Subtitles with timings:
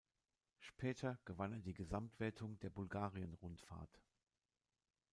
[0.57, 4.01] Später gewann er die Gesamtwertung der Bulgarien-Rundfahrt.